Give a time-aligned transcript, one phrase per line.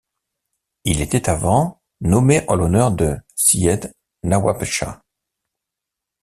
[0.83, 3.93] Il était avant nommé en l'honneur de Syed
[4.23, 5.03] Nawabshah.